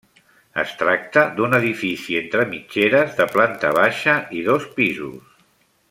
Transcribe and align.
Es 0.61 0.71
tracta 0.77 1.25
d'un 1.39 1.53
edifici 1.57 2.17
entre 2.21 2.47
mitgeres 2.55 3.13
de 3.21 3.29
planta 3.35 3.73
baixa 3.81 4.17
i 4.41 4.43
dos 4.49 4.67
pisos. 4.81 5.41